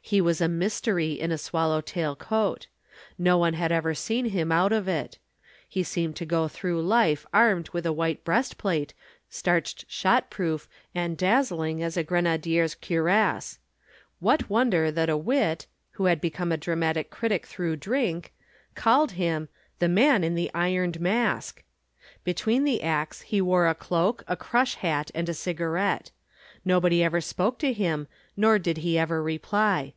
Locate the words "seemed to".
5.82-6.24